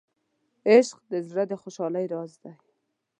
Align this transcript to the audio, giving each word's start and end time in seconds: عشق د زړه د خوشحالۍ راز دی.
عشق 0.69 0.97
د 1.11 1.13
زړه 1.29 1.43
د 1.47 1.53
خوشحالۍ 1.61 2.05
راز 2.13 2.31
دی. 2.43 2.53